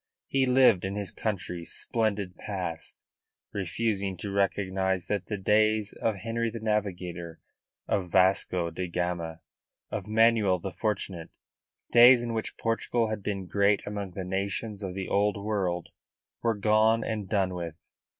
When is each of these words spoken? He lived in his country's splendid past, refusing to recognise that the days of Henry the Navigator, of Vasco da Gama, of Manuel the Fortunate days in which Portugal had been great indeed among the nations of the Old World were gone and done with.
He 0.25 0.47
lived 0.47 0.83
in 0.83 0.95
his 0.95 1.11
country's 1.11 1.71
splendid 1.71 2.35
past, 2.35 2.97
refusing 3.53 4.17
to 4.17 4.31
recognise 4.31 5.05
that 5.05 5.27
the 5.27 5.37
days 5.37 5.93
of 5.93 6.15
Henry 6.15 6.49
the 6.49 6.59
Navigator, 6.59 7.39
of 7.87 8.11
Vasco 8.11 8.71
da 8.71 8.89
Gama, 8.89 9.41
of 9.91 10.07
Manuel 10.07 10.57
the 10.57 10.71
Fortunate 10.71 11.29
days 11.91 12.23
in 12.23 12.33
which 12.33 12.57
Portugal 12.57 13.09
had 13.11 13.21
been 13.21 13.45
great 13.45 13.81
indeed 13.81 13.91
among 13.91 14.11
the 14.13 14.25
nations 14.25 14.81
of 14.81 14.95
the 14.95 15.07
Old 15.07 15.37
World 15.37 15.89
were 16.41 16.55
gone 16.55 17.03
and 17.03 17.29
done 17.29 17.53
with. 17.53 17.75